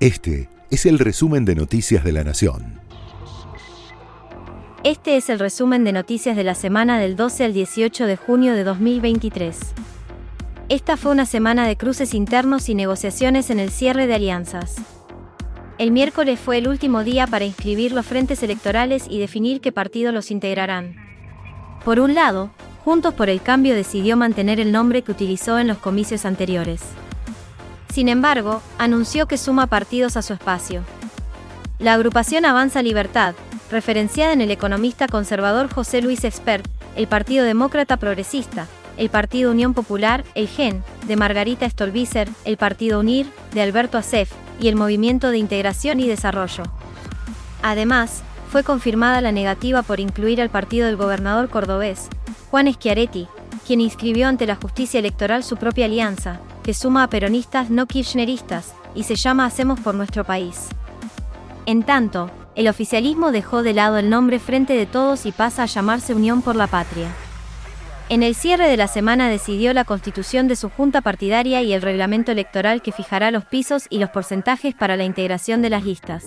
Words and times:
Este 0.00 0.48
es 0.70 0.86
el 0.86 0.98
resumen 0.98 1.44
de 1.44 1.54
Noticias 1.54 2.02
de 2.02 2.12
la 2.12 2.24
Nación. 2.24 2.80
Este 4.82 5.18
es 5.18 5.28
el 5.28 5.38
resumen 5.38 5.84
de 5.84 5.92
noticias 5.92 6.36
de 6.36 6.42
la 6.42 6.54
semana 6.54 6.98
del 6.98 7.16
12 7.16 7.44
al 7.44 7.52
18 7.52 8.06
de 8.06 8.16
junio 8.16 8.54
de 8.54 8.64
2023. 8.64 9.58
Esta 10.70 10.96
fue 10.96 11.12
una 11.12 11.26
semana 11.26 11.66
de 11.66 11.76
cruces 11.76 12.14
internos 12.14 12.70
y 12.70 12.74
negociaciones 12.74 13.50
en 13.50 13.60
el 13.60 13.70
cierre 13.70 14.06
de 14.06 14.14
alianzas. 14.14 14.76
El 15.76 15.90
miércoles 15.90 16.40
fue 16.40 16.56
el 16.56 16.68
último 16.68 17.04
día 17.04 17.26
para 17.26 17.44
inscribir 17.44 17.92
los 17.92 18.06
frentes 18.06 18.42
electorales 18.42 19.04
y 19.06 19.18
definir 19.18 19.60
qué 19.60 19.70
partido 19.70 20.12
los 20.12 20.30
integrarán. 20.30 20.96
Por 21.84 22.00
un 22.00 22.14
lado, 22.14 22.52
Juntos 22.86 23.12
por 23.12 23.28
el 23.28 23.42
Cambio 23.42 23.74
decidió 23.74 24.16
mantener 24.16 24.60
el 24.60 24.72
nombre 24.72 25.02
que 25.02 25.12
utilizó 25.12 25.58
en 25.58 25.66
los 25.66 25.76
comicios 25.76 26.24
anteriores. 26.24 26.80
Sin 27.92 28.08
embargo, 28.08 28.62
anunció 28.78 29.26
que 29.26 29.38
suma 29.38 29.66
partidos 29.66 30.16
a 30.16 30.22
su 30.22 30.32
espacio. 30.32 30.82
La 31.78 31.94
agrupación 31.94 32.44
Avanza 32.44 32.82
Libertad, 32.82 33.34
referenciada 33.70 34.32
en 34.32 34.40
el 34.40 34.50
economista 34.50 35.08
conservador 35.08 35.72
José 35.72 36.02
Luis 36.02 36.24
Expert, 36.24 36.66
el 36.96 37.08
Partido 37.08 37.44
Demócrata 37.44 37.96
Progresista, 37.96 38.66
el 38.96 39.08
Partido 39.08 39.50
Unión 39.50 39.74
Popular, 39.74 40.24
el 40.34 40.46
GEN, 40.46 40.84
de 41.06 41.16
Margarita 41.16 41.68
Stolbizer, 41.68 42.28
el 42.44 42.56
Partido 42.56 43.00
UNIR, 43.00 43.26
de 43.54 43.62
Alberto 43.62 43.98
Acef, 43.98 44.30
y 44.60 44.68
el 44.68 44.76
Movimiento 44.76 45.30
de 45.30 45.38
Integración 45.38 46.00
y 46.00 46.06
Desarrollo. 46.06 46.64
Además, 47.62 48.22
fue 48.50 48.62
confirmada 48.62 49.20
la 49.20 49.32
negativa 49.32 49.82
por 49.82 50.00
incluir 50.00 50.42
al 50.42 50.50
partido 50.50 50.86
del 50.86 50.96
gobernador 50.96 51.48
cordobés, 51.48 52.08
Juan 52.50 52.72
Schiaretti, 52.72 53.26
quien 53.66 53.80
inscribió 53.80 54.28
ante 54.28 54.46
la 54.46 54.56
justicia 54.56 54.98
electoral 54.98 55.44
su 55.44 55.56
propia 55.56 55.86
alianza, 55.86 56.40
que 56.62 56.74
suma 56.74 57.02
a 57.02 57.10
peronistas 57.10 57.70
no 57.70 57.86
kirchneristas, 57.86 58.74
y 58.94 59.04
se 59.04 59.16
llama 59.16 59.46
Hacemos 59.46 59.80
por 59.80 59.94
nuestro 59.94 60.24
país. 60.24 60.68
En 61.66 61.82
tanto, 61.82 62.30
el 62.56 62.68
oficialismo 62.68 63.32
dejó 63.32 63.62
de 63.62 63.74
lado 63.74 63.98
el 63.98 64.10
nombre 64.10 64.38
Frente 64.38 64.74
de 64.74 64.86
Todos 64.86 65.26
y 65.26 65.32
pasa 65.32 65.62
a 65.62 65.66
llamarse 65.66 66.14
Unión 66.14 66.42
por 66.42 66.56
la 66.56 66.66
Patria. 66.66 67.08
En 68.08 68.24
el 68.24 68.34
cierre 68.34 68.68
de 68.68 68.76
la 68.76 68.88
semana 68.88 69.28
decidió 69.28 69.72
la 69.72 69.84
constitución 69.84 70.48
de 70.48 70.56
su 70.56 70.68
junta 70.68 71.00
partidaria 71.00 71.62
y 71.62 71.72
el 71.72 71.80
reglamento 71.80 72.32
electoral 72.32 72.82
que 72.82 72.90
fijará 72.90 73.30
los 73.30 73.44
pisos 73.44 73.86
y 73.88 73.98
los 73.98 74.10
porcentajes 74.10 74.74
para 74.74 74.96
la 74.96 75.04
integración 75.04 75.62
de 75.62 75.70
las 75.70 75.84
listas. 75.84 76.24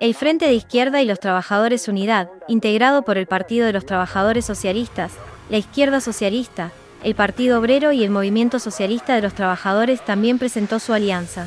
El 0.00 0.14
Frente 0.14 0.46
de 0.46 0.54
Izquierda 0.54 1.02
y 1.02 1.04
los 1.04 1.20
Trabajadores 1.20 1.86
Unidad, 1.86 2.30
integrado 2.48 3.02
por 3.02 3.18
el 3.18 3.26
Partido 3.26 3.66
de 3.66 3.74
los 3.74 3.84
Trabajadores 3.84 4.46
Socialistas, 4.46 5.12
la 5.50 5.58
Izquierda 5.58 6.00
Socialista, 6.00 6.72
el 7.02 7.14
Partido 7.14 7.58
Obrero 7.58 7.92
y 7.92 8.04
el 8.04 8.10
Movimiento 8.10 8.58
Socialista 8.58 9.14
de 9.14 9.22
los 9.22 9.34
Trabajadores 9.34 10.04
también 10.04 10.38
presentó 10.38 10.78
su 10.78 10.92
alianza. 10.92 11.46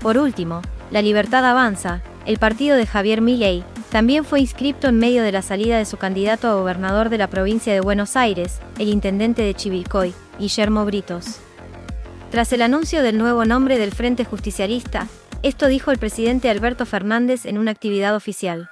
Por 0.00 0.18
último, 0.18 0.62
La 0.90 1.02
Libertad 1.02 1.44
Avanza, 1.44 2.02
el 2.26 2.38
partido 2.38 2.76
de 2.76 2.86
Javier 2.86 3.20
Milei, 3.20 3.64
también 3.90 4.24
fue 4.24 4.40
inscripto 4.40 4.88
en 4.88 4.98
medio 4.98 5.22
de 5.22 5.32
la 5.32 5.42
salida 5.42 5.78
de 5.78 5.84
su 5.84 5.96
candidato 5.96 6.48
a 6.48 6.54
gobernador 6.54 7.08
de 7.08 7.18
la 7.18 7.28
provincia 7.28 7.72
de 7.72 7.80
Buenos 7.80 8.16
Aires, 8.16 8.60
el 8.78 8.88
intendente 8.88 9.42
de 9.42 9.54
Chivilcoy, 9.54 10.14
Guillermo 10.38 10.84
Britos. 10.84 11.38
Tras 12.30 12.52
el 12.52 12.62
anuncio 12.62 13.02
del 13.02 13.18
nuevo 13.18 13.44
nombre 13.44 13.78
del 13.78 13.92
Frente 13.92 14.24
Justicialista, 14.24 15.08
esto 15.42 15.68
dijo 15.68 15.90
el 15.90 15.98
presidente 15.98 16.50
Alberto 16.50 16.86
Fernández 16.86 17.44
en 17.46 17.58
una 17.58 17.70
actividad 17.70 18.16
oficial. 18.16 18.70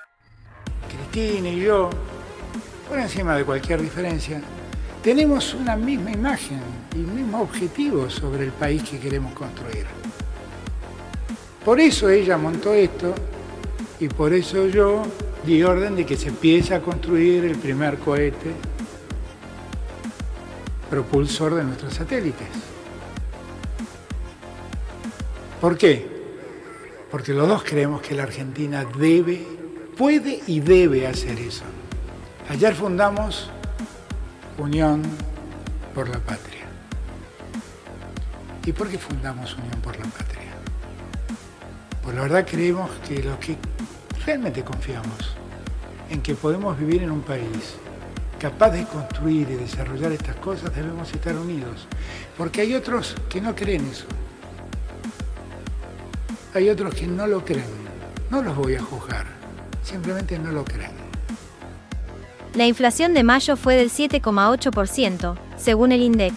Cristina 0.88 1.50
y 1.50 1.60
yo, 1.60 1.90
por 2.88 2.98
encima 2.98 3.36
de 3.36 3.44
cualquier 3.44 3.80
diferencia, 3.80 4.42
tenemos 5.02 5.52
una 5.54 5.76
misma 5.76 6.12
imagen 6.12 6.60
y 6.94 6.98
mismo 6.98 7.42
objetivo 7.42 8.08
sobre 8.08 8.44
el 8.44 8.52
país 8.52 8.82
que 8.88 9.00
queremos 9.00 9.32
construir. 9.34 9.84
Por 11.64 11.80
eso 11.80 12.08
ella 12.08 12.38
montó 12.38 12.72
esto 12.72 13.14
y 13.98 14.08
por 14.08 14.32
eso 14.32 14.68
yo 14.68 15.02
di 15.44 15.62
orden 15.62 15.96
de 15.96 16.06
que 16.06 16.16
se 16.16 16.28
empiece 16.28 16.74
a 16.74 16.80
construir 16.80 17.44
el 17.44 17.56
primer 17.56 17.98
cohete 17.98 18.52
propulsor 20.88 21.54
de 21.54 21.64
nuestros 21.64 21.94
satélites. 21.94 22.48
¿Por 25.60 25.76
qué? 25.76 26.06
Porque 27.10 27.32
los 27.32 27.48
dos 27.48 27.62
creemos 27.64 28.02
que 28.02 28.14
la 28.14 28.24
Argentina 28.24 28.84
debe, 28.98 29.46
puede 29.96 30.40
y 30.46 30.60
debe 30.60 31.06
hacer 31.06 31.38
eso. 31.38 31.64
Ayer 32.48 32.74
fundamos 32.74 33.50
Unión 34.58 35.02
por 35.94 36.08
la 36.08 36.18
Patria. 36.18 36.66
¿Y 38.64 38.72
por 38.72 38.88
qué 38.88 38.98
fundamos 38.98 39.54
Unión 39.56 39.80
por 39.82 39.98
la 39.98 40.04
Patria? 40.04 40.52
Pues 42.02 42.14
la 42.14 42.22
verdad 42.22 42.46
creemos 42.48 42.90
que 43.08 43.22
lo 43.22 43.38
que 43.40 43.56
realmente 44.26 44.62
confiamos 44.62 45.36
en 46.10 46.20
que 46.20 46.34
podemos 46.34 46.78
vivir 46.78 47.02
en 47.02 47.10
un 47.10 47.22
país 47.22 47.76
capaz 48.38 48.70
de 48.70 48.84
construir 48.84 49.48
y 49.50 49.54
desarrollar 49.54 50.12
estas 50.12 50.36
cosas, 50.36 50.74
debemos 50.74 51.12
estar 51.12 51.36
unidos. 51.36 51.86
Porque 52.36 52.60
hay 52.60 52.74
otros 52.74 53.14
que 53.28 53.40
no 53.40 53.54
creen 53.54 53.86
eso. 53.88 54.06
Hay 56.54 56.68
otros 56.68 56.94
que 56.94 57.06
no 57.06 57.26
lo 57.26 57.44
creen. 57.44 57.82
No 58.30 58.42
los 58.42 58.54
voy 58.56 58.74
a 58.74 58.82
juzgar. 58.82 59.26
Simplemente 59.82 60.38
no 60.38 60.52
lo 60.52 60.64
creen. 60.64 61.01
La 62.54 62.66
inflación 62.66 63.14
de 63.14 63.22
mayo 63.22 63.56
fue 63.56 63.76
del 63.76 63.90
7,8%, 63.90 65.36
según 65.56 65.90
el 65.90 66.02
INDEC. 66.02 66.34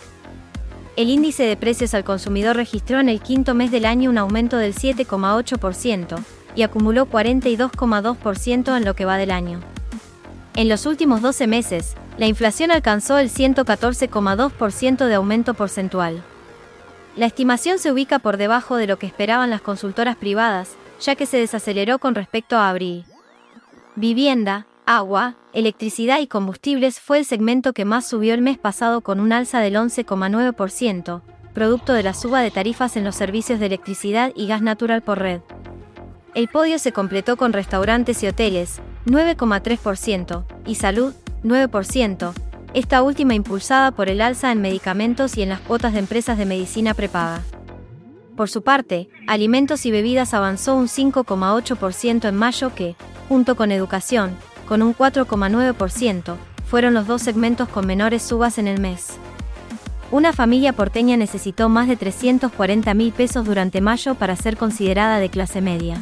El 0.95 1.09
índice 1.09 1.43
de 1.43 1.57
precios 1.57 1.93
al 1.93 2.05
consumidor 2.05 2.55
registró 2.55 3.01
en 3.01 3.09
el 3.09 3.19
quinto 3.19 3.53
mes 3.53 3.69
del 3.69 3.85
año 3.85 4.09
un 4.09 4.17
aumento 4.17 4.55
del 4.55 4.73
7,8% 4.73 6.23
y 6.55 6.61
acumuló 6.61 7.05
42,2% 7.09 8.77
en 8.77 8.85
lo 8.85 8.95
que 8.95 9.03
va 9.03 9.17
del 9.17 9.31
año. 9.31 9.59
En 10.55 10.69
los 10.69 10.85
últimos 10.85 11.21
12 11.21 11.47
meses, 11.47 11.95
la 12.17 12.27
inflación 12.27 12.71
alcanzó 12.71 13.17
el 13.17 13.29
114,2% 13.29 15.07
de 15.07 15.15
aumento 15.15 15.53
porcentual. 15.53 16.23
La 17.17 17.25
estimación 17.25 17.77
se 17.77 17.91
ubica 17.91 18.19
por 18.19 18.37
debajo 18.37 18.77
de 18.77 18.87
lo 18.87 18.97
que 18.97 19.07
esperaban 19.07 19.49
las 19.49 19.61
consultoras 19.61 20.15
privadas, 20.15 20.77
ya 21.01 21.15
que 21.15 21.25
se 21.25 21.37
desaceleró 21.37 21.99
con 21.99 22.15
respecto 22.15 22.55
a 22.55 22.69
abril. 22.69 23.03
Vivienda, 23.97 24.65
agua, 24.85 25.35
electricidad 25.53 26.19
y 26.19 26.27
combustibles 26.27 26.99
fue 26.99 27.19
el 27.19 27.25
segmento 27.25 27.73
que 27.73 27.85
más 27.85 28.05
subió 28.05 28.33
el 28.33 28.41
mes 28.41 28.57
pasado 28.57 29.01
con 29.01 29.19
un 29.19 29.31
alza 29.31 29.59
del 29.59 29.75
11,9%, 29.75 31.21
producto 31.53 31.93
de 31.93 32.03
la 32.03 32.13
suba 32.13 32.41
de 32.41 32.51
tarifas 32.51 32.97
en 32.97 33.03
los 33.03 33.15
servicios 33.15 33.59
de 33.59 33.67
electricidad 33.67 34.31
y 34.35 34.47
gas 34.47 34.61
natural 34.61 35.01
por 35.01 35.19
red. 35.19 35.41
El 36.33 36.47
podio 36.49 36.79
se 36.79 36.91
completó 36.91 37.37
con 37.37 37.53
restaurantes 37.53 38.21
y 38.23 38.27
hoteles, 38.27 38.81
9,3%, 39.05 40.43
y 40.65 40.75
salud, 40.75 41.13
9%, 41.43 42.33
esta 42.73 43.03
última 43.03 43.33
impulsada 43.33 43.91
por 43.91 44.09
el 44.09 44.19
alza 44.19 44.51
en 44.51 44.61
medicamentos 44.61 45.37
y 45.37 45.43
en 45.43 45.49
las 45.49 45.61
cuotas 45.61 45.93
de 45.93 45.99
empresas 45.99 46.37
de 46.37 46.45
medicina 46.45 46.93
prepaga. 46.93 47.41
Por 48.35 48.49
su 48.49 48.63
parte, 48.63 49.07
alimentos 49.27 49.85
y 49.85 49.91
bebidas 49.91 50.33
avanzó 50.33 50.75
un 50.75 50.87
5,8% 50.87 52.27
en 52.27 52.35
mayo 52.35 52.75
que, 52.75 52.97
junto 53.29 53.55
con 53.55 53.71
educación, 53.71 54.35
con 54.67 54.81
un 54.81 54.95
4,9%, 54.95 56.35
fueron 56.65 56.93
los 56.93 57.07
dos 57.07 57.21
segmentos 57.21 57.69
con 57.69 57.85
menores 57.85 58.23
subas 58.23 58.57
en 58.57 58.67
el 58.67 58.79
mes. 58.79 59.13
Una 60.11 60.33
familia 60.33 60.73
porteña 60.73 61.17
necesitó 61.17 61.67
más 61.67 61.87
de 61.87 61.95
340 61.95 62.93
mil 62.93 63.11
pesos 63.11 63.45
durante 63.45 63.81
mayo 63.81 64.15
para 64.15 64.35
ser 64.35 64.57
considerada 64.57 65.19
de 65.19 65.29
clase 65.29 65.61
media. 65.61 66.01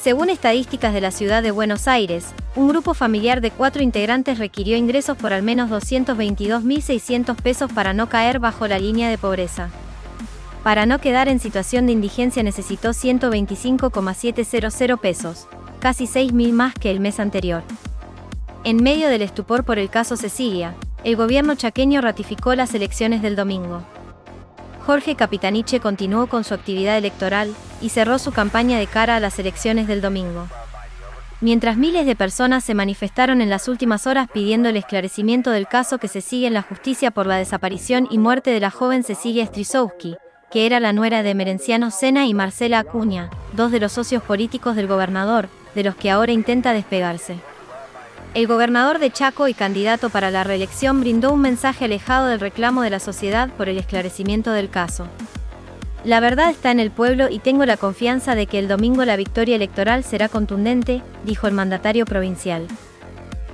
Según 0.00 0.28
estadísticas 0.28 0.92
de 0.92 1.00
la 1.00 1.10
ciudad 1.10 1.42
de 1.42 1.50
Buenos 1.50 1.88
Aires, 1.88 2.26
un 2.56 2.68
grupo 2.68 2.92
familiar 2.92 3.40
de 3.40 3.50
cuatro 3.50 3.82
integrantes 3.82 4.38
requirió 4.38 4.76
ingresos 4.76 5.16
por 5.16 5.32
al 5.32 5.42
menos 5.42 5.70
222.600 5.70 7.36
pesos 7.36 7.72
para 7.72 7.94
no 7.94 8.10
caer 8.10 8.38
bajo 8.38 8.68
la 8.68 8.78
línea 8.78 9.08
de 9.08 9.16
pobreza. 9.16 9.70
Para 10.62 10.84
no 10.84 10.98
quedar 10.98 11.28
en 11.28 11.40
situación 11.40 11.86
de 11.86 11.92
indigencia 11.92 12.42
necesitó 12.42 12.92
125,700 12.92 15.00
pesos, 15.00 15.48
casi 15.84 16.06
6.000 16.06 16.54
más 16.54 16.72
que 16.72 16.90
el 16.90 16.98
mes 16.98 17.20
anterior. 17.20 17.62
En 18.64 18.82
medio 18.82 19.10
del 19.10 19.20
estupor 19.20 19.64
por 19.64 19.78
el 19.78 19.90
caso 19.90 20.16
Cecilia, 20.16 20.74
el 21.04 21.14
gobierno 21.14 21.56
chaqueño 21.56 22.00
ratificó 22.00 22.54
las 22.54 22.72
elecciones 22.72 23.20
del 23.20 23.36
domingo. 23.36 23.82
Jorge 24.86 25.14
Capitaniche 25.14 25.80
continuó 25.80 26.26
con 26.26 26.42
su 26.42 26.54
actividad 26.54 26.96
electoral 26.96 27.54
y 27.82 27.90
cerró 27.90 28.18
su 28.18 28.32
campaña 28.32 28.78
de 28.78 28.86
cara 28.86 29.16
a 29.16 29.20
las 29.20 29.38
elecciones 29.38 29.86
del 29.86 30.00
domingo. 30.00 30.46
Mientras 31.42 31.76
miles 31.76 32.06
de 32.06 32.16
personas 32.16 32.64
se 32.64 32.72
manifestaron 32.72 33.42
en 33.42 33.50
las 33.50 33.68
últimas 33.68 34.06
horas 34.06 34.30
pidiendo 34.32 34.70
el 34.70 34.78
esclarecimiento 34.78 35.50
del 35.50 35.68
caso 35.68 35.98
que 35.98 36.08
se 36.08 36.22
sigue 36.22 36.46
en 36.46 36.54
la 36.54 36.62
justicia 36.62 37.10
por 37.10 37.26
la 37.26 37.36
desaparición 37.36 38.08
y 38.10 38.16
muerte 38.16 38.52
de 38.52 38.60
la 38.60 38.70
joven 38.70 39.02
Cecilia 39.02 39.44
Strisowski, 39.44 40.16
que 40.50 40.64
era 40.64 40.80
la 40.80 40.94
nuera 40.94 41.22
de 41.22 41.34
Merenciano 41.34 41.90
Sena 41.90 42.24
y 42.24 42.32
Marcela 42.32 42.78
Acuña, 42.78 43.28
dos 43.52 43.70
de 43.70 43.80
los 43.80 43.92
socios 43.92 44.22
políticos 44.22 44.76
del 44.76 44.86
gobernador, 44.86 45.50
de 45.74 45.84
los 45.84 45.94
que 45.96 46.10
ahora 46.10 46.32
intenta 46.32 46.72
despegarse. 46.72 47.36
El 48.34 48.48
gobernador 48.48 48.98
de 48.98 49.12
Chaco 49.12 49.46
y 49.46 49.54
candidato 49.54 50.10
para 50.10 50.30
la 50.32 50.42
reelección 50.42 51.00
brindó 51.00 51.32
un 51.32 51.40
mensaje 51.40 51.84
alejado 51.84 52.26
del 52.26 52.40
reclamo 52.40 52.82
de 52.82 52.90
la 52.90 52.98
sociedad 52.98 53.48
por 53.50 53.68
el 53.68 53.78
esclarecimiento 53.78 54.50
del 54.50 54.70
caso. 54.70 55.06
La 56.04 56.20
verdad 56.20 56.50
está 56.50 56.70
en 56.70 56.80
el 56.80 56.90
pueblo 56.90 57.28
y 57.30 57.38
tengo 57.38 57.64
la 57.64 57.76
confianza 57.76 58.34
de 58.34 58.46
que 58.46 58.58
el 58.58 58.68
domingo 58.68 59.04
la 59.04 59.16
victoria 59.16 59.56
electoral 59.56 60.04
será 60.04 60.28
contundente, 60.28 61.00
dijo 61.24 61.46
el 61.46 61.54
mandatario 61.54 62.04
provincial. 62.04 62.66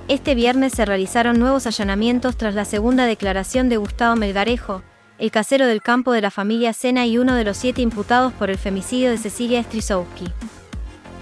Este 0.07 0.35
viernes 0.35 0.73
se 0.73 0.83
realizaron 0.83 1.39
nuevos 1.39 1.67
allanamientos 1.67 2.35
tras 2.35 2.55
la 2.55 2.65
segunda 2.65 3.05
declaración 3.05 3.69
de 3.69 3.77
Gustavo 3.77 4.15
Melgarejo, 4.15 4.81
el 5.19 5.31
casero 5.31 5.67
del 5.67 5.83
campo 5.83 6.11
de 6.11 6.21
la 6.21 6.31
familia 6.31 6.73
Sena 6.73 7.05
y 7.05 7.19
uno 7.19 7.35
de 7.35 7.43
los 7.43 7.55
siete 7.55 7.83
imputados 7.83 8.33
por 8.33 8.49
el 8.49 8.57
femicidio 8.57 9.11
de 9.11 9.17
Cecilia 9.19 9.61
Strisowski. 9.61 10.33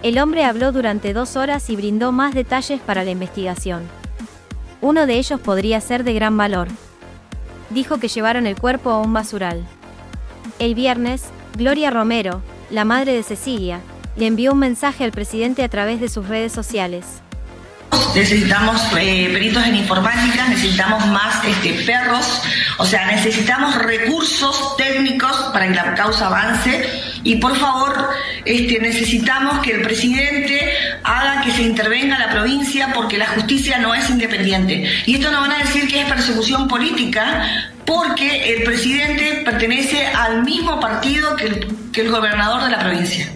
El 0.02 0.18
hombre 0.18 0.46
habló 0.46 0.72
durante 0.72 1.14
dos 1.14 1.36
horas 1.36 1.70
y 1.70 1.76
brindó 1.76 2.14
más 2.14 2.34
detalles 2.34 2.80
para 2.80 3.04
la 3.04 3.12
investigación. 3.12 3.84
Uno 4.80 5.06
de 5.06 5.16
ellos 5.16 5.42
podría 5.42 5.82
ser 5.82 6.06
de 6.06 6.14
gran 6.14 6.38
valor. 6.38 6.70
Dijo 7.70 8.00
que 8.00 8.08
llevaron 8.08 8.48
el 8.48 8.56
cuerpo 8.56 8.92
a 8.92 9.02
un 9.02 9.14
basural. 9.14 9.66
El 10.58 10.74
viernes, 10.74 11.26
Gloria 11.58 11.90
Romero, 11.90 12.42
la 12.70 12.86
madre 12.86 13.12
de 13.12 13.24
Cecilia, 13.24 13.82
le 14.16 14.28
envió 14.28 14.54
un 14.54 14.60
mensaje 14.60 15.04
al 15.04 15.12
presidente 15.12 15.64
a 15.64 15.70
través 15.70 16.00
de 16.00 16.08
sus 16.08 16.30
redes 16.30 16.54
sociales. 16.54 17.06
Necesitamos 18.16 18.82
eh, 18.98 19.30
peritos 19.34 19.66
en 19.66 19.76
informática, 19.76 20.48
necesitamos 20.48 21.06
más 21.08 21.44
este, 21.44 21.74
perros, 21.86 22.42
o 22.78 22.86
sea, 22.86 23.06
necesitamos 23.08 23.76
recursos 23.76 24.78
técnicos 24.78 25.36
para 25.52 25.68
que 25.68 25.76
la 25.76 25.94
causa 25.94 26.28
avance 26.28 27.09
y 27.24 27.36
por 27.36 27.56
favor 27.56 28.10
este, 28.46 28.80
necesitamos 28.80 29.60
que 29.60 29.74
el 29.74 29.82
presidente 29.82 30.60
haga 31.04 31.42
que 31.42 31.52
se 31.52 31.64
intervenga 31.64 32.18
la 32.18 32.30
provincia 32.30 32.92
porque 32.94 33.18
la 33.18 33.28
justicia 33.28 33.78
no 33.80 33.94
es 33.94 34.10
independiente. 34.10 34.90
Y 35.06 35.16
esto 35.16 35.32
no 35.32 35.42
van 35.42 35.52
a 35.52 35.60
decir 35.60 35.88
que 35.88 36.02
es 36.02 36.08
persecución 36.08 36.68
política 36.68 37.72
porque 37.86 38.54
el 38.54 38.64
presidente 38.64 39.42
pertenece 39.44 40.06
al 40.08 40.44
mismo 40.44 40.80
partido 40.80 41.36
que 41.36 41.46
el, 41.46 41.68
que 41.92 42.02
el 42.02 42.12
gobernador 42.12 42.64
de 42.64 42.70
la 42.70 42.80
provincia. 42.80 43.30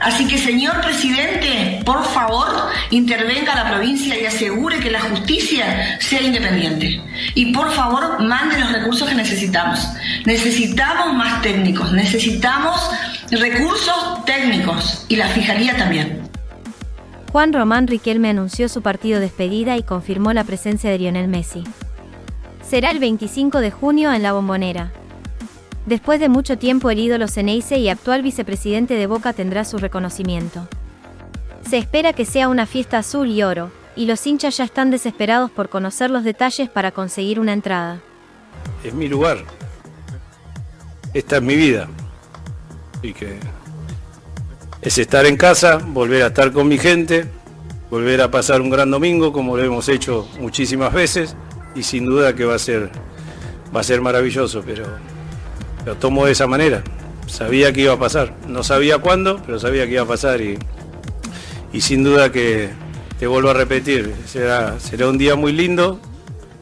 Así 0.00 0.26
que, 0.26 0.38
señor 0.38 0.80
presidente, 0.80 1.80
por 1.84 2.04
favor, 2.04 2.70
intervenga 2.90 3.54
la 3.54 3.70
provincia 3.70 4.18
y 4.18 4.24
asegure 4.24 4.80
que 4.80 4.90
la 4.90 5.00
justicia 5.00 5.98
sea 6.00 6.22
independiente. 6.22 7.00
Y 7.34 7.52
por 7.52 7.70
favor, 7.72 8.20
mande 8.22 8.58
los 8.58 8.72
recursos 8.72 9.08
que 9.08 9.14
necesitamos. 9.14 9.86
Necesitamos 10.24 11.14
más 11.14 11.42
técnicos, 11.42 11.92
necesitamos 11.92 12.90
recursos 13.30 14.24
técnicos 14.24 15.06
y 15.08 15.16
la 15.16 15.28
fijaría 15.28 15.76
también. 15.76 16.28
Juan 17.30 17.52
Román 17.52 17.86
Riquelme 17.86 18.30
anunció 18.30 18.68
su 18.68 18.82
partido 18.82 19.20
despedida 19.20 19.76
y 19.76 19.84
confirmó 19.84 20.32
la 20.32 20.42
presencia 20.42 20.90
de 20.90 20.98
Lionel 20.98 21.28
Messi. 21.28 21.62
Será 22.68 22.90
el 22.90 22.98
25 22.98 23.60
de 23.60 23.70
junio 23.70 24.12
en 24.12 24.22
la 24.22 24.32
Bombonera. 24.32 24.90
Después 25.86 26.18
de 26.20 26.28
mucho 26.28 26.58
tiempo 26.58 26.90
el 26.90 26.98
ídolo 26.98 27.28
Ceneice 27.28 27.78
y 27.78 27.88
actual 27.88 28.22
vicepresidente 28.22 28.94
de 28.94 29.06
Boca 29.06 29.32
tendrá 29.32 29.64
su 29.64 29.78
reconocimiento. 29.78 30.68
Se 31.68 31.78
espera 31.78 32.12
que 32.12 32.24
sea 32.24 32.48
una 32.48 32.66
fiesta 32.66 32.98
azul 32.98 33.28
y 33.28 33.42
oro, 33.42 33.70
y 33.94 34.06
los 34.06 34.26
hinchas 34.26 34.56
ya 34.56 34.64
están 34.64 34.90
desesperados 34.90 35.50
por 35.50 35.68
conocer 35.68 36.10
los 36.10 36.24
detalles 36.24 36.68
para 36.68 36.90
conseguir 36.90 37.38
una 37.38 37.52
entrada. 37.52 38.00
Es 38.82 38.94
mi 38.94 39.08
lugar. 39.08 39.38
Esta 41.14 41.36
es 41.36 41.42
mi 41.42 41.56
vida. 41.56 41.88
Y 43.02 43.12
que 43.12 43.38
es 44.82 44.98
estar 44.98 45.26
en 45.26 45.36
casa, 45.36 45.76
volver 45.76 46.22
a 46.22 46.28
estar 46.28 46.52
con 46.52 46.68
mi 46.68 46.78
gente, 46.78 47.26
volver 47.90 48.20
a 48.22 48.30
pasar 48.30 48.60
un 48.60 48.70
gran 48.70 48.90
domingo 48.90 49.32
como 49.32 49.56
lo 49.56 49.64
hemos 49.64 49.88
hecho 49.88 50.28
muchísimas 50.38 50.92
veces 50.92 51.36
y 51.74 51.82
sin 51.82 52.06
duda 52.06 52.34
que 52.34 52.44
va 52.44 52.54
a 52.54 52.58
ser 52.58 52.90
va 53.74 53.80
a 53.80 53.84
ser 53.84 54.00
maravilloso, 54.00 54.62
pero 54.64 54.84
lo 55.86 55.94
tomo 55.96 56.26
de 56.26 56.32
esa 56.32 56.46
manera. 56.46 56.82
Sabía 57.26 57.72
que 57.72 57.82
iba 57.82 57.92
a 57.92 57.98
pasar. 57.98 58.34
No 58.48 58.62
sabía 58.64 58.98
cuándo, 58.98 59.40
pero 59.46 59.58
sabía 59.60 59.86
que 59.86 59.92
iba 59.92 60.02
a 60.02 60.06
pasar 60.06 60.40
y, 60.40 60.58
y 61.72 61.80
sin 61.80 62.02
duda 62.02 62.32
que 62.32 62.70
te 63.18 63.26
vuelvo 63.26 63.50
a 63.50 63.54
repetir, 63.54 64.14
será, 64.26 64.80
será 64.80 65.08
un 65.08 65.18
día 65.18 65.36
muy 65.36 65.52
lindo, 65.52 66.00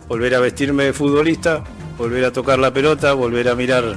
volver 0.08 0.34
a 0.34 0.40
vestirme 0.40 0.84
de 0.84 0.92
futbolista, 0.92 1.64
volver 1.96 2.24
a 2.24 2.32
tocar 2.32 2.58
la 2.58 2.72
pelota, 2.72 3.12
volver 3.14 3.48
a 3.48 3.54
mirar 3.54 3.96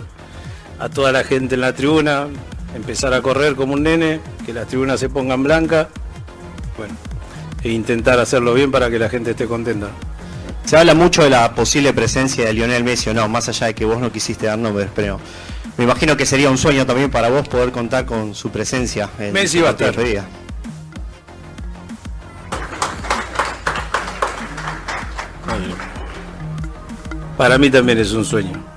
a 0.82 0.90
toda 0.90 1.12
la 1.12 1.24
gente 1.24 1.54
en 1.56 1.62
la 1.62 1.74
tribuna, 1.74 2.26
empezar 2.76 3.14
a 3.14 3.22
correr 3.22 3.56
como 3.56 3.74
un 3.74 3.84
nene, 3.84 4.20
que 4.44 4.52
las 4.52 4.68
tribunas 4.68 5.00
se 5.00 5.10
pongan 5.10 5.44
blancas, 5.44 5.88
bueno, 6.76 6.96
e 7.64 7.70
intentar 7.70 8.20
hacerlo 8.20 8.56
bien 8.56 8.72
para 8.72 8.90
que 8.90 8.98
la 8.98 9.08
gente 9.08 9.32
esté 9.32 9.46
contenta. 9.46 9.90
Se 10.66 10.78
habla 10.78 10.96
mucho 10.96 11.24
de 11.24 11.30
la 11.30 11.54
posible 11.54 11.94
presencia 11.94 12.46
de 12.46 12.54
Lionel 12.54 12.84
Messi 12.84 13.12
o 13.12 13.14
no, 13.14 13.28
más 13.28 13.48
allá 13.48 13.68
de 13.68 13.76
que 13.76 13.86
vos 13.86 14.00
no 14.00 14.12
quisiste 14.12 14.48
dar 14.48 14.58
nombres, 14.58 14.90
pero 14.96 15.20
me 15.78 15.84
imagino 15.84 16.18
que 16.18 16.26
sería 16.26 16.50
un 16.50 16.58
sueño 16.58 16.84
también 16.84 17.12
para 17.12 17.30
vos 17.30 17.48
poder 17.48 17.72
contar 17.72 18.06
con 18.06 18.34
su 18.34 18.50
presencia 18.50 19.08
en 19.20 19.34
Messi 19.34 19.62
va 19.62 19.70
a 19.70 19.72
estar. 19.72 19.94
Para 27.38 27.58
mí 27.60 27.70
también 27.70 28.00
es 28.00 28.12
un 28.14 28.26
sueño. 28.26 28.72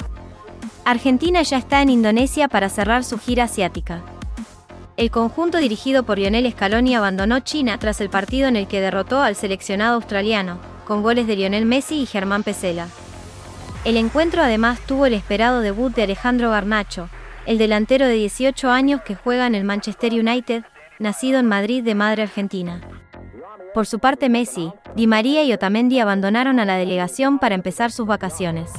Argentina 0.85 1.41
ya 1.41 1.57
está 1.57 1.81
en 1.81 1.89
Indonesia 1.89 2.47
para 2.49 2.69
cerrar 2.69 3.05
su 3.05 3.19
gira 3.19 3.45
asiática. 3.45 4.03
El 4.99 5.11
conjunto 5.11 5.57
dirigido 5.57 6.03
por 6.03 6.19
Lionel 6.19 6.51
Scaloni 6.53 6.95
abandonó 6.95 7.41
China 7.41 7.79
tras 7.79 8.03
el 8.03 8.11
partido 8.11 8.49
en 8.49 8.57
el 8.57 8.69
que 8.69 8.83
derrotó 8.83 9.23
al 9.23 9.35
seleccionado 9.35 9.95
australiano, 9.95 10.59
con 10.87 11.03
goles 11.03 11.27
de 11.27 11.37
Lionel 11.37 11.65
Messi 11.65 12.03
y 12.03 12.07
Germán 12.07 12.43
Pesela. 12.43 12.89
El 13.87 13.97
encuentro 13.97 14.43
además 14.43 14.79
tuvo 14.87 15.07
el 15.07 15.15
esperado 15.15 15.63
debut 15.63 15.95
de 15.95 16.03
Alejandro 16.03 16.51
Garnacho, 16.51 17.09
el 17.47 17.57
delantero 17.57 18.07
de 18.07 18.15
18 18.15 18.71
años 18.71 19.01
que 19.03 19.15
juega 19.15 19.47
en 19.47 19.55
el 19.55 19.65
Manchester 19.65 20.13
United, 20.13 20.65
nacido 20.99 21.39
en 21.39 21.47
Madrid 21.47 21.83
de 21.83 21.95
madre 21.95 22.23
argentina. 22.23 22.83
Por 23.73 23.87
su 23.87 23.99
parte 23.99 24.29
Messi, 24.29 24.71
Di 24.95 25.07
María 25.07 25.45
y 25.45 25.53
Otamendi 25.53 25.99
abandonaron 25.99 26.61
a 26.61 26.67
la 26.67 26.77
delegación 26.77 27.39
para 27.39 27.55
empezar 27.55 27.91
sus 27.91 28.07
vacaciones. 28.07 28.71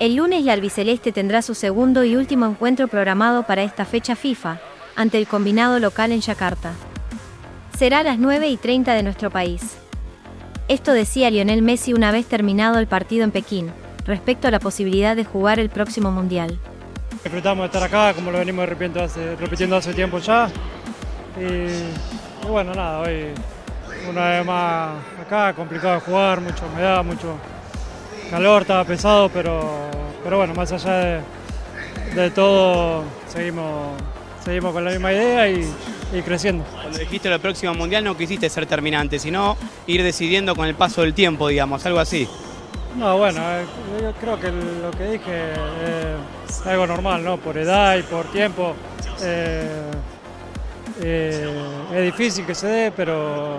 El 0.00 0.14
lunes 0.14 0.44
la 0.44 0.52
albiceleste 0.52 1.10
tendrá 1.10 1.42
su 1.42 1.56
segundo 1.56 2.04
y 2.04 2.14
último 2.14 2.46
encuentro 2.46 2.86
programado 2.86 3.42
para 3.42 3.64
esta 3.64 3.84
fecha 3.84 4.14
FIFA, 4.14 4.60
ante 4.94 5.18
el 5.18 5.26
combinado 5.26 5.80
local 5.80 6.12
en 6.12 6.20
Yakarta. 6.20 6.72
Será 7.76 7.98
a 7.98 8.02
las 8.04 8.20
9 8.20 8.48
y 8.48 8.56
30 8.56 8.94
de 8.94 9.02
nuestro 9.02 9.30
país. 9.30 9.76
Esto 10.68 10.92
decía 10.92 11.30
Lionel 11.30 11.62
Messi 11.62 11.94
una 11.94 12.12
vez 12.12 12.26
terminado 12.26 12.78
el 12.78 12.86
partido 12.86 13.24
en 13.24 13.32
Pekín, 13.32 13.72
respecto 14.04 14.46
a 14.46 14.52
la 14.52 14.60
posibilidad 14.60 15.16
de 15.16 15.24
jugar 15.24 15.58
el 15.58 15.68
próximo 15.68 16.12
Mundial. 16.12 16.60
Disfrutamos 17.24 17.62
de 17.62 17.66
estar 17.66 17.82
acá, 17.82 18.14
como 18.14 18.30
lo 18.30 18.38
venimos 18.38 18.68
repitiendo 18.68 19.02
hace, 19.76 19.94
tiempo 19.94 20.20
ya. 20.20 20.48
Y, 21.40 22.46
bueno, 22.46 22.72
nada, 22.72 23.00
hoy 23.00 23.34
una 24.08 24.28
vez 24.28 24.46
más 24.46 24.90
acá, 25.20 25.52
complicado 25.54 25.94
de 25.94 26.00
jugar, 26.00 26.40
mucha 26.40 26.64
humedad, 26.66 27.04
mucho 27.04 27.34
calor, 28.30 28.62
estaba 28.62 28.84
pesado, 28.84 29.28
pero, 29.28 29.88
pero 30.22 30.38
bueno, 30.38 30.54
más 30.54 30.70
allá 30.72 30.94
de, 30.94 31.20
de 32.14 32.30
todo, 32.30 33.04
seguimos, 33.28 33.92
seguimos 34.44 34.72
con 34.72 34.84
la 34.84 34.90
misma 34.90 35.12
idea 35.12 35.48
y, 35.48 35.68
y 36.12 36.22
creciendo. 36.22 36.64
Cuando 36.64 36.98
dijiste 36.98 37.28
lo 37.28 37.38
próximo 37.38 37.74
mundial 37.74 38.04
no 38.04 38.16
quisiste 38.16 38.48
ser 38.48 38.66
terminante, 38.66 39.18
sino 39.18 39.56
ir 39.86 40.02
decidiendo 40.02 40.54
con 40.54 40.66
el 40.66 40.74
paso 40.74 41.02
del 41.02 41.14
tiempo, 41.14 41.48
digamos, 41.48 41.84
algo 41.86 42.00
así. 42.00 42.28
No, 42.96 43.18
bueno, 43.18 43.40
eh, 43.40 43.64
yo 44.02 44.12
creo 44.20 44.40
que 44.40 44.50
lo 44.50 44.90
que 44.90 45.04
dije 45.04 45.24
eh, 45.30 46.16
es 46.48 46.66
algo 46.66 46.86
normal, 46.86 47.22
¿no? 47.22 47.36
Por 47.36 47.56
edad 47.58 47.96
y 47.96 48.02
por 48.02 48.24
tiempo. 48.32 48.74
eh, 49.22 49.82
es 51.00 52.02
difícil 52.02 52.44
que 52.44 52.56
se 52.56 52.66
dé, 52.66 52.90
pero, 52.90 53.58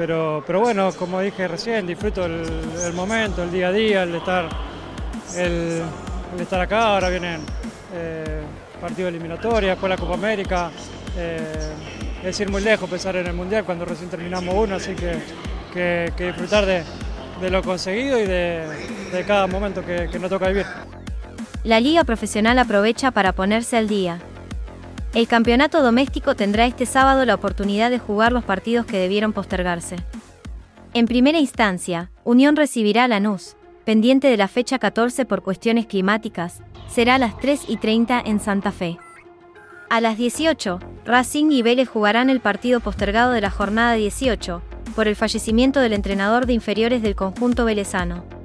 pero, 0.00 0.42
pero 0.46 0.60
bueno, 0.60 0.92
como 0.92 1.20
dije 1.20 1.46
recién, 1.46 1.86
disfruto 1.86 2.24
el, 2.24 2.94
momento, 2.94 3.42
el 3.42 3.52
día 3.52 3.68
a 3.68 3.72
día, 3.72 4.02
el 4.04 4.14
estar, 4.14 4.48
el, 5.36 5.82
estar 6.40 6.58
acá. 6.58 6.94
Ahora 6.94 7.10
vienen 7.10 7.42
eh, 7.92 8.40
partidos 8.80 9.10
eliminatorios, 9.10 9.72
después 9.72 9.90
la 9.90 9.98
Copa 9.98 10.14
América. 10.14 10.70
eh, 11.18 11.42
es 12.24 12.40
ir 12.40 12.50
muy 12.50 12.62
lejos 12.62 12.88
pensar 12.88 13.14
en 13.16 13.26
el 13.26 13.34
Mundial 13.34 13.64
cuando 13.64 13.84
recién 13.84 14.08
terminamos 14.08 14.54
uno, 14.54 14.76
así 14.76 14.94
que, 14.94 15.18
que- 16.16 16.26
disfrutar 16.28 16.64
de, 16.64 17.50
lo 17.50 17.62
conseguido 17.62 18.18
y 18.18 18.26
de, 18.26 18.64
de 19.12 19.24
cada 19.26 19.46
momento 19.48 19.84
que, 19.84 20.08
que 20.10 20.18
nos 20.18 20.30
toca 20.30 20.48
vivir. 20.48 20.64
La 21.62 21.78
liga 21.78 22.04
profesional 22.04 22.58
aprovecha 22.58 23.10
para 23.10 23.34
ponerse 23.34 23.76
al 23.76 23.86
día. 23.86 24.18
El 25.12 25.26
campeonato 25.26 25.82
doméstico 25.82 26.36
tendrá 26.36 26.66
este 26.66 26.86
sábado 26.86 27.24
la 27.24 27.34
oportunidad 27.34 27.90
de 27.90 27.98
jugar 27.98 28.30
los 28.30 28.44
partidos 28.44 28.86
que 28.86 28.96
debieron 28.96 29.32
postergarse. 29.32 29.96
En 30.94 31.06
primera 31.06 31.40
instancia, 31.40 32.12
Unión 32.22 32.54
recibirá 32.54 33.04
a 33.04 33.08
Lanús, 33.08 33.56
pendiente 33.84 34.28
de 34.28 34.36
la 34.36 34.46
fecha 34.46 34.78
14 34.78 35.24
por 35.24 35.42
cuestiones 35.42 35.86
climáticas, 35.86 36.62
será 36.88 37.16
a 37.16 37.18
las 37.18 37.36
3 37.38 37.62
y 37.66 37.76
30 37.76 38.22
en 38.24 38.38
Santa 38.38 38.70
Fe. 38.70 38.98
A 39.88 40.00
las 40.00 40.16
18, 40.16 40.78
Racing 41.04 41.50
y 41.50 41.62
Vélez 41.62 41.88
jugarán 41.88 42.30
el 42.30 42.38
partido 42.38 42.78
postergado 42.78 43.32
de 43.32 43.40
la 43.40 43.50
jornada 43.50 43.94
18, 43.94 44.62
por 44.94 45.08
el 45.08 45.16
fallecimiento 45.16 45.80
del 45.80 45.92
entrenador 45.92 46.46
de 46.46 46.52
inferiores 46.52 47.02
del 47.02 47.16
conjunto 47.16 47.64
velezano. 47.64 48.39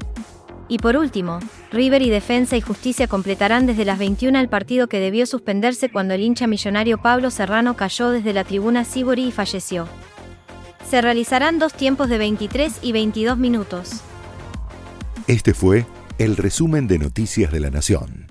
Y 0.68 0.80
por 0.80 0.98
último, 0.98 1.40
River 1.72 2.02
y 2.02 2.10
Defensa 2.10 2.58
y 2.58 2.62
Justicia 2.62 3.08
completarán 3.08 3.68
desde 3.68 3.86
las 3.86 4.00
21 4.00 4.40
el 4.40 4.50
partido 4.50 4.88
que 4.88 5.00
debió 5.00 5.26
suspenderse 5.26 5.90
cuando 5.90 6.16
el 6.16 6.22
hincha 6.22 6.48
millonario 6.48 6.98
Pablo 6.98 7.30
Serrano 7.30 7.76
cayó 7.76 8.10
desde 8.10 8.34
la 8.34 8.44
tribuna 8.44 8.84
Sibori 8.84 9.26
y 9.26 9.32
falleció. 9.32 9.88
Se 10.90 11.02
realizarán 11.02 11.60
dos 11.60 11.74
tiempos 11.74 12.10
de 12.10 12.18
23 12.18 12.80
y 12.82 12.92
22 12.92 13.38
minutos. 13.38 14.02
Este 15.28 15.54
fue 15.54 15.86
el 16.18 16.38
resumen 16.38 16.88
de 16.88 17.00
Noticias 17.00 17.52
de 17.52 17.60
la 17.60 17.70
Nación. 17.70 18.25